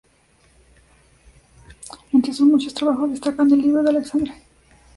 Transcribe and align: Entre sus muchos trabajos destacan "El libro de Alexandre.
Entre 2.11 2.33
sus 2.33 2.47
muchos 2.47 2.73
trabajos 2.73 3.11
destacan 3.11 3.51
"El 3.51 3.61
libro 3.61 3.83
de 3.83 3.89
Alexandre. 3.91 4.33